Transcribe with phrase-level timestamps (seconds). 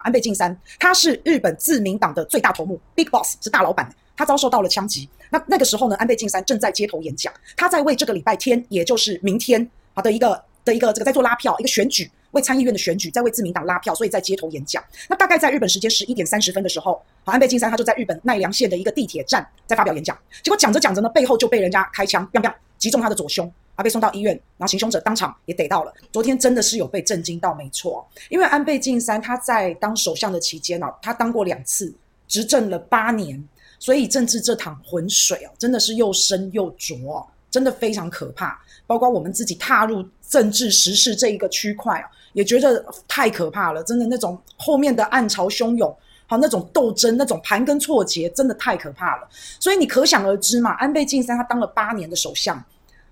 [0.00, 5.08] 安倍晋三，他是日本自民党的最大头目，Big Boss 是大老板，他遭受到了枪击。
[5.30, 12.10] 那那个时候呢，安倍晋三正在街头演讲，他在为这个礼拜天，也就是明天好的一个的一个这个在做拉票，一个选举。
[12.32, 14.80] 为参议院的选举，在为自民党拉票，所以在街头演讲。
[15.08, 16.92] 那大概在日本时间十一点三十分的时候，
[17.24, 20.16] 好，安倍晋三他就在日本奈良县的一个地铁站在发表演讲。
[20.40, 25.94] 结果讲着讲着呢，背后就被人家开枪，砰砰，击中他的左胸，啊，被送到医院，然后行凶者当场也逮到了。
[26.12, 31.92] 昨天真的是有被震惊到，没错，因为安倍晋三他在当首相的期间啊，他当过两次，
[32.28, 33.42] 执政了八年，
[33.78, 38.60] 所以政治这趟浑水哦，真的是又深又浊，真的非常可怕。
[38.86, 42.08] 包括我们自己踏入政治时事这一个区块啊。
[42.32, 45.92] 也觉得太可怕了，真的那种后面的暗潮汹涌，
[46.28, 49.28] 好那种斗争，那种盘根错节，真的太可怕了。
[49.58, 52.64] 所以你可想而知嘛，安倍晋三他当了八年的首相，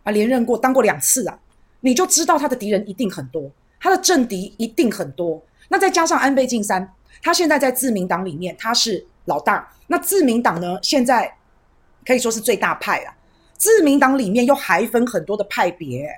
[0.08, 1.38] 啊连任过，当过两次啊，
[1.80, 5.42] 你就知道他的敌人一定很多，他的政敌一定很多。
[5.68, 6.90] 那再加上安倍晋三，
[7.22, 11.30] 他现在在自民党里面他是老大，那自民党呢现在
[12.06, 13.14] 可以说是最大派啊。
[13.58, 16.08] 自民党里面又还分很多的派别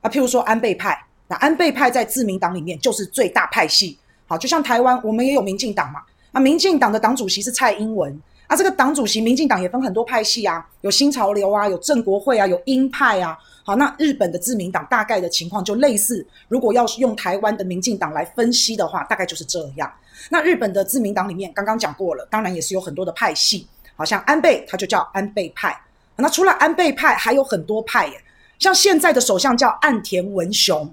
[0.00, 0.98] 啊，譬如说安倍派。
[1.26, 19.90] 那安倍派在自民党里面就是最大派系，好，就像台湾我们也有民进党嘛，啊，民进党的党主席是蔡英文，啊，这个党主席民进党也分很多派系啊，有新潮流啊，有正国会啊，有鹰派啊，好，那日本的自民党大概的情况就类似，如果要是用台湾的民进党来分析的话，大概就是这样。
[20.30, 25.78] 那日本的自民党里面刚刚讲过了，当然也是有很多的派系，好像安倍他就叫安倍派，
[26.16, 28.22] 那除了安倍派还有很多派耶，
[28.58, 30.92] 像现在的首相叫岸田文雄。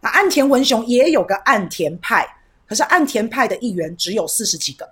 [0.00, 2.26] 那岸田文雄也有个岸田派，
[2.68, 4.88] 可是岸田派的议员只有四十几个，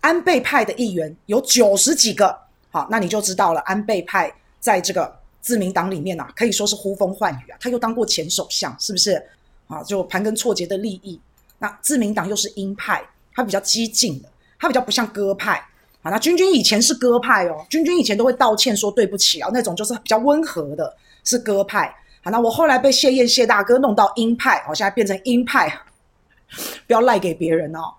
[0.00, 2.36] 安倍派的议员有九十几个。
[2.70, 7.56] 好，那你就知道了，安倍派在这个自民党里面啊，可以说是呼风唤雨啊。
[7.60, 9.22] 他又当过前首相，是不是？
[9.66, 11.20] 啊，就盘根错节的利益。
[11.58, 13.02] 那自民党又是鹰派，
[13.34, 15.54] 他比较激进的，他比较不像鸽派。
[16.02, 21.94] 啊，那君君以前是鸽派哦，君君以前都会道歉说对不起啊，那种就是比较温和的，是鸽派。
[22.22, 25.68] 好，那我后来被谢燕谢大哥弄到鹰派，我现在变成鹰派，
[26.86, 27.92] 不要赖给别人哦。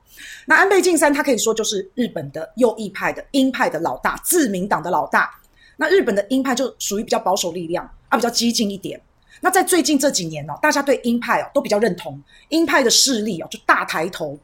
[0.45, 5.33] 那安倍晋三他可以说就是日本的右翼派的鹰派的老大，自民党的老大。
[5.77, 9.01] 那日本的鹰派就属于比较保守力量啊，比较激进一点。
[9.39, 14.37] 那在最近这几年哦，大家对鹰派哦都比较认同，鹰派的势力哦就大抬头。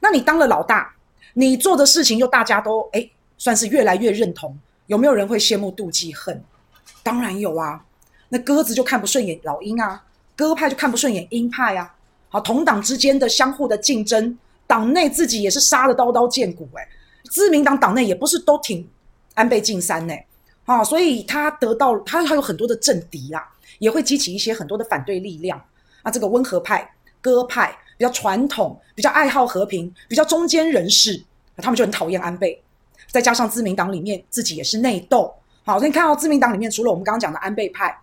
[0.00, 0.94] 那你当了老大，
[1.32, 4.58] 你做的事情又大家都诶算是越来越认同，
[4.88, 6.42] 有没有人会羡慕妒忌恨？
[7.02, 7.82] 当然有啊。
[8.28, 10.04] 那鸽子就看不顺眼老鹰啊，
[10.36, 11.94] 鸽派就看不顺眼鹰派啊。
[12.32, 16.88] 好，同党之间的相互的竞争，党内自己也是杀得刀刀见骨诶、
[17.30, 18.88] 自民党党内也不是都挺
[19.34, 20.26] 安倍晋三呢、欸，
[20.64, 23.46] 啊，所以他得到他他有很多的政敌啦，
[23.78, 25.62] 也会激起一些很多的反对力量。
[26.02, 26.90] 啊，这个温和派
[27.20, 31.22] 鸽派比较传统，比较爱好和平，比较中间人士，
[31.58, 32.60] 他们就很讨厌安倍。
[33.10, 35.30] 再加上自民党里面自己也是内斗，
[35.64, 37.94] 好，所以你看到自民党里面除了我们刚刚讲的安倍派。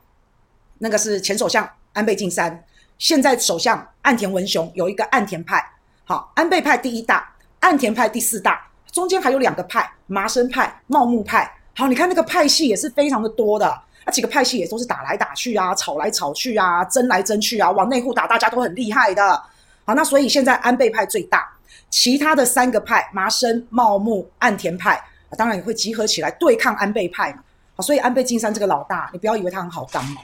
[0.81, 2.63] 那个是前首相安倍晋三，
[2.99, 5.65] 现在首相岸田文雄有一个岸田派，
[6.03, 8.61] 好，安倍派第一大，岸田派第四大，
[8.91, 11.49] 中间还有两个派，麻生派、茂木派。
[11.77, 19.41] 好，你看那个派系也是非常的多的，那几个派系也都是打来打去啊，吵来吵去啊，争来争去啊，往内户打，大家都很厉害的。
[19.85, 21.49] 好，那所以现在安倍派最大，
[21.89, 25.01] 其他的三个派，麻生、茂木、岸田派，
[25.37, 27.39] 当然也会集合起来对抗安倍派嘛。
[27.77, 30.19] 好，所以安倍晋三这个老大，你不要以为他很好当嘛。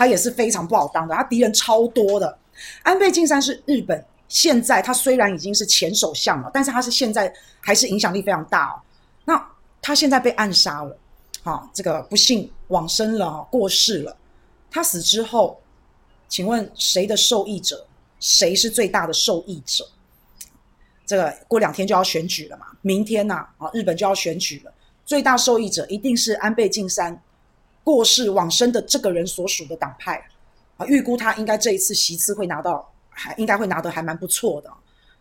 [0.00, 2.38] 他也是非常不好当的，他敌人超多的。
[2.82, 7.30] 安倍晋三是日本现在他虽然已经是前首相了，但是他是现在
[7.60, 8.80] 还是影响力非常大哦。
[9.26, 9.50] 那
[9.82, 10.96] 他现在被暗杀了，
[11.42, 14.16] 好，这个不幸往生了，过世了。
[14.70, 15.60] 他死之后，
[16.30, 17.86] 请问谁的受益者？
[18.20, 19.86] 谁是最大的受益者？
[21.04, 24.72] 这个过两天就要选举了嘛，明天呐，啊，日本就要选举了，
[25.04, 27.22] 最大受益者一定是安倍晋三。
[27.82, 30.22] 过世往生的这个人所属的党派
[30.76, 34.70] 啊，预估他应该这一次席次会拿到，还应该会拿得还蛮不错的，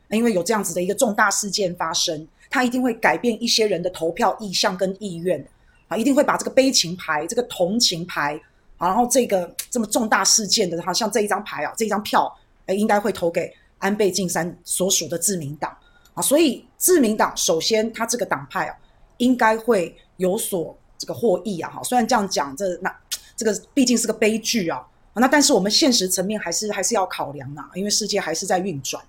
[0.09, 5.43] 因为有这样子的一个重大事件发生，他一定会改变一些人的投票意向跟意愿
[5.87, 8.39] 啊，一定会把这个悲情牌、这个同情牌，
[8.77, 12.33] 然后这个这么重大事件的，好像这一张牌啊，这一张票，
[12.67, 15.75] 诶，应该会投给安倍晋三所属的自民党
[16.13, 18.75] 啊，所以自民党首先他这个党派啊，
[19.17, 20.77] 应该会有所。
[20.99, 22.95] 这个获益啊，哈，虽然这样讲，这那
[23.35, 29.03] 这个毕竟是个悲剧啊，那但是我们现实层面还是还是要考量啊，因为世界还是在运转。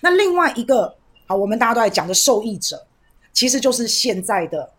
[0.00, 0.94] 那另外一个
[1.26, 2.86] 啊，我们大家都在讲的受益者，
[3.32, 4.70] 其实就是现在的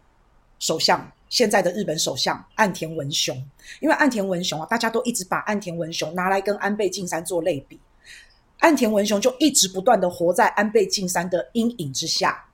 [0.59, 3.35] 首相，现在的日本首相岸田文雄。
[3.79, 7.79] 因为岸田文雄啊，大家都一直把岸田文雄拿来跟安倍晋三做类比。
[8.59, 12.45] 岸田文雄就一直不断的活在安倍晋三的阴影之下，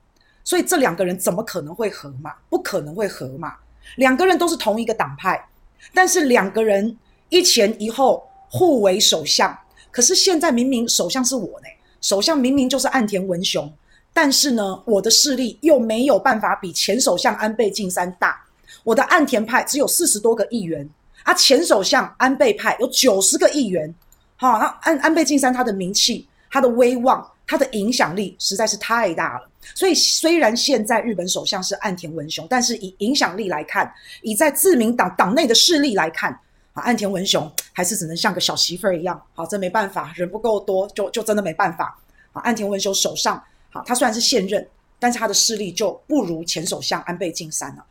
[0.42, 2.34] 所以这两个人怎么可能会合嘛？
[2.48, 3.56] 不可能会合嘛？
[3.96, 5.48] 两个人都是同一个党派，
[5.92, 6.96] 但是两个人
[7.28, 9.56] 一前一后互为首相，
[9.90, 11.66] 可是现在明明首相是我呢，
[12.00, 13.72] 首相明明就是岸田文雄，
[14.12, 18.40] 但是呢，我的势力又没有办法比前首相安倍晋三大，
[18.84, 20.88] 我的岸田派只有四十多个议员，
[21.24, 23.92] 啊，前首相安倍派有九十个议员。
[24.36, 29.47] 好，那安安倍晋三他的名气、他的威望、他的影响力实在是太大了。
[29.74, 33.92] 所以虽然现在日本首相是岸田文雄，但是以影响力来看，
[34.22, 36.32] 以在自民党党内的势力来看，
[36.72, 39.20] 啊，岸田文雄还是只能像个小媳妇儿一样。
[39.34, 41.98] 好，这没办法，人不够多，就就真的没办法。
[42.32, 44.66] 啊，岸田文雄手上，好，他虽然是现任，
[44.98, 47.84] 但是他的势力就不如前首相安倍晋三了。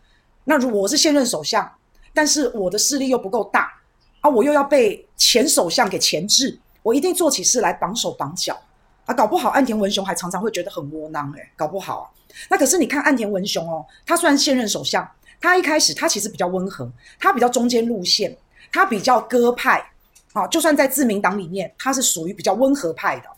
[0.43, 1.69] 那如果我是现任首相，
[2.13, 3.73] 但是我的势力又不够大。
[4.21, 8.59] 啊，我又要被前首相给钳制，我一定做起事来绑手绑脚
[9.07, 9.13] 啊！
[9.13, 12.13] 搞不好岸田文雄还常常会觉得很窝囊诶，搞不好。
[12.49, 15.09] 那可是你看岸田文雄哦，他虽然现任首相，
[15.39, 18.35] 他一开始他其实比较温和，他比较中间路线，
[18.71, 19.81] 他比较鸽派
[20.33, 20.45] 啊。
[20.47, 23.29] 就算在自民党里面，他是属于比较温和派的。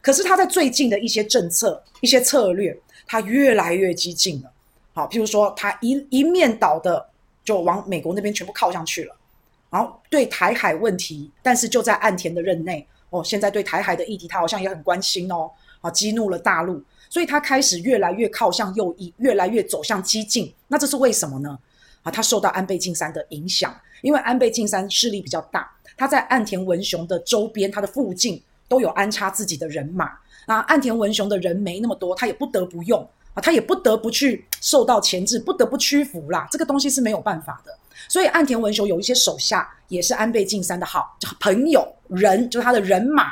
[0.00, 4.50] 可是他在最近的一些政策、一些策略，他越来越激进了。
[4.94, 7.04] 好，譬如说他一一面倒的
[7.44, 9.16] 就往美国那边全部靠上去了。
[9.68, 15.50] 然后对台海问题，但是就在岸田的任内哦，现在对台海的议题，他好像也很关心哦，
[15.80, 20.52] 啊，激怒了大陆，所以他开始越来越靠向右翼，越来越走向激进。
[20.68, 21.58] 那这是为什么呢？
[22.02, 30.12] 啊，他受到安倍晋三的影响，因为安倍晋三势力比较大，他在岸田文雄的周边，他的附近都有安插自己的人马。
[30.46, 36.48] 那岸田文雄的人没那么多，他也不得不用啊，他也不得不去受到钳制，不得不屈服啦。
[36.50, 37.78] 这个东西是没有办法的。
[38.08, 43.24] 所以岸田文雄有一些手下也是安倍晋三的好朋友人，就是他的人马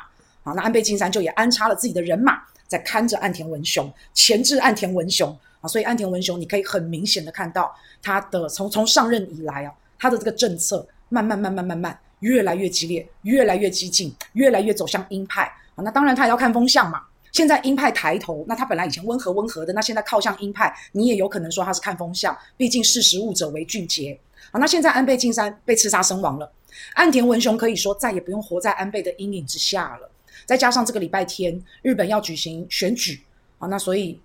[0.43, 0.53] 啊。
[0.55, 5.67] 那安倍晋三就也安插了自己的人马在看着岸田文雄，钳制岸田文雄啊。
[5.67, 15.83] 所以岸田文雄你可以很明显的看到他的从从上任以来啊，他的这个政策慢慢慢慢慢慢越来越激烈，越来越激进，越来越走向鹰派啊。
[15.83, 17.01] 那当然他也要看风向嘛。
[17.35, 24.17] 现在鹰派抬头，那他本来以前温和温和的，那现在靠向鹰派，你也有可能说他是看风向，毕竟识时务者为俊杰。
[24.53, 26.51] 好，那现在安倍晋三被刺杀身亡了，
[26.95, 30.09] 岸田文雄可以说再也不用活在安倍的阴影之下了。
[30.47, 33.21] 再加上这个礼拜天日本要举行选举，
[33.59, 34.21] 啊，那所以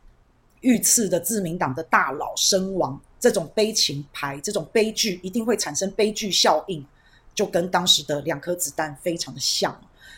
[0.61, 6.85] 遇刺的自民党的大佬身亡，这种悲情牌，这种悲剧一定会产生悲剧效应，
[7.33, 9.75] 就跟当时的两颗子弹非常的像。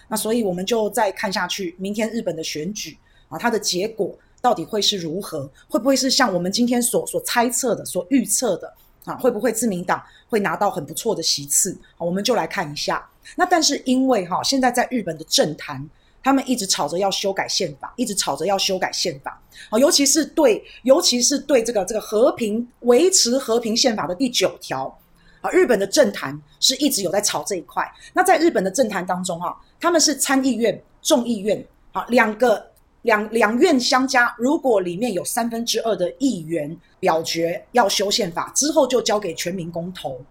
[0.08, 2.98] 那所以我们就再看下去，明天日本的选举
[3.30, 5.50] 啊，它的结果到底会是如何？
[5.70, 8.74] 会不会是像我们今天所所猜测的、所预测的？
[9.06, 11.76] 啊，会不会自民党会拿到很不错的席次？
[11.98, 13.04] 我们就来看一下。
[13.36, 15.84] 那但是因为哈，现在在日本的政坛，
[16.24, 19.42] 他们一直吵着要修改宪法，一直吵着要修改宪法。
[19.72, 24.96] 啊，尤其是对，尤其是对这个这个和平维持和平宪法的第九条
[25.42, 27.84] 啊，日本的政坛是一直有在吵这一块。
[28.14, 31.62] 那在日本的政坛当中哈，他们是参议院、众议院
[31.92, 32.72] 好两个。
[33.04, 40.22] 两两院相加，如果里面有三分之二的议员表决要修宪法，之后就交给全民公投。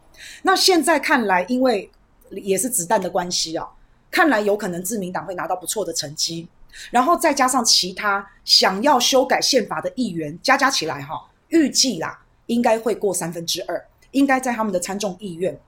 [0.43, 1.91] 那现在看来，因为
[2.31, 3.67] 也是子弹的关系啊，
[4.09, 6.47] 看来有可能自民党会拿到不错的成绩。
[6.93, 15.59] 然后再加上其他想要修改宪法的议员，加加起来哈，预计啦应该会过三分之二，应该在他们的参众议院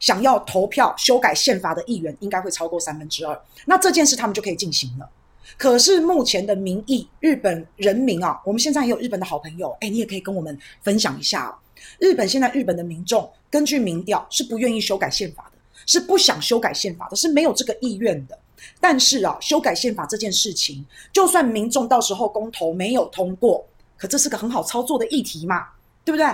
[0.00, 3.40] 想要投票修改宪法的议员应该会超过三分之二。
[3.66, 5.08] 那这件事他们就可以进行了。
[5.56, 11.56] 可是目前的民意，日本人民啊，我们现在也有日本的好朋友，诶，你也可以跟我们分享一下。
[11.98, 18.38] 日本现在日本的民众根据民调是不愿意修改宪法的，是不想修改宪法的，是没有这个意愿的。
[18.80, 25.68] 但是啊，修改宪法这件事情，就算民众到时候公投没有通过，可这是个很好操作的议题嘛，
[26.04, 26.26] 对不对？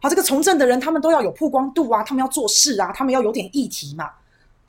[0.00, 4.10] 好，这个从政的人他们都要有曝光度啊，他们要做事啊，他们要有点议题嘛。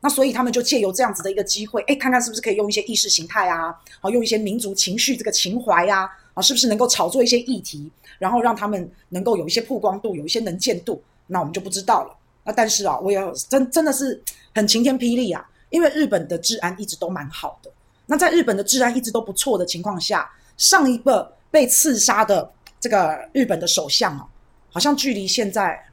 [0.02, 12.16] 那所以他们就借由这样子的一个机会，哎，看看是不是可以用一些意识形态啊，好，用一些民族情绪这个情怀呀，啊，是不是能够炒作一些议题，然后让他们能够有一些曝光度，有一些能见度，那我们就不知道了。
[12.46, 13.20] 那但是啊，我也
[13.50, 14.20] 真真的是
[14.56, 17.70] 很晴天霹雳啊，因为日本的治安一直都蛮好的。
[18.06, 24.26] 那在日本的治安一直都不错的情况下，上一个被刺杀的这个日本的首相啊，
[24.72, 25.84] 好像距离现在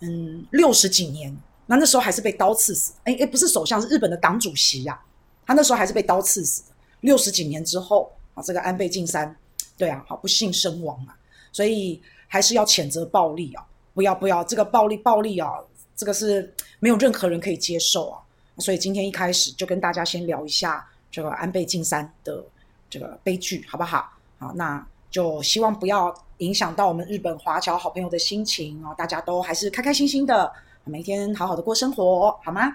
[0.00, 1.36] 嗯六十几年。
[1.68, 5.02] 那那时候还是被刀刺死，哎哎，不是首相，是日本的党主席呀、啊。
[5.44, 6.68] 他那时候还是被刀刺死的。
[7.00, 9.34] 六十几年之后啊，这个安倍晋三，
[9.76, 11.16] 对啊，好不幸身亡啊。
[11.50, 15.50] 所以还是要谴责暴力啊，不要不要，这个暴力暴力啊，
[15.96, 18.22] 这个是没有任何人可以接受啊。
[18.58, 22.44] 所以今天一开始就跟大家先聊一下这个安倍晋三的
[22.88, 24.12] 这个悲剧，好不好？
[24.38, 30.52] 好，那就希望不要影响到我们日本华侨好朋友的心情哦，大家都还是开开心心的，
[30.84, 32.70] 每天好好的过生活，好吗？